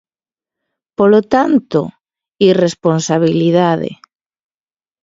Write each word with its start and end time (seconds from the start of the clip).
Polo 0.97 1.21
tanto, 1.33 1.79
irresponsabilidade. 2.51 3.89